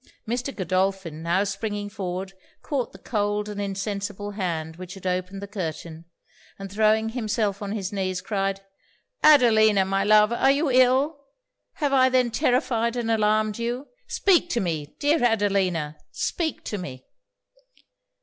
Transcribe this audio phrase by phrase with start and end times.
[0.27, 0.55] Mr.
[0.55, 6.05] Godolphin now springing forward, caught the cold and insensible hand which had opened the curtain;
[6.57, 8.61] and throwing himself on his knees, cried
[9.23, 9.85] 'Adelina!
[9.85, 10.33] my love!
[10.33, 11.19] are you ill?
[11.73, 13.89] have I then terrified and alarmed you?
[14.07, 17.05] Speak to me dear Adelina speak to me!'